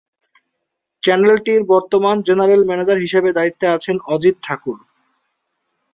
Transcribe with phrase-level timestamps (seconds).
[1.03, 4.77] চ্যানেলটির বর্তমান general manager হিসেবে দায়িত্বে আছেন অজিত ঠাকুর।